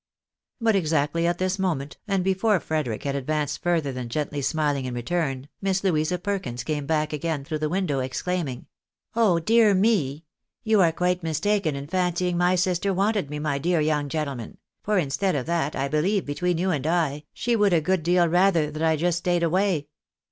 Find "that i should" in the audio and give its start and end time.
18.71-19.01